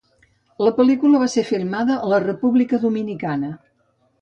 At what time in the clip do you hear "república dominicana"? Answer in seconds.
2.25-3.53